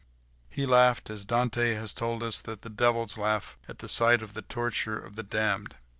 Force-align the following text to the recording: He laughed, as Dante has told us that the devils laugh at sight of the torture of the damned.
He 0.49 0.65
laughed, 0.65 1.11
as 1.11 1.25
Dante 1.25 1.75
has 1.75 1.93
told 1.93 2.23
us 2.23 2.41
that 2.41 2.63
the 2.63 2.71
devils 2.71 3.19
laugh 3.19 3.55
at 3.67 3.87
sight 3.87 4.23
of 4.23 4.33
the 4.33 4.41
torture 4.41 4.97
of 4.97 5.15
the 5.15 5.21
damned. 5.21 5.75